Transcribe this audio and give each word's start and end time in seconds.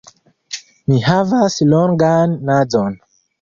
Mi 0.91 0.97
havas 1.07 1.59
longan 1.75 2.35
nazon. 2.51 2.99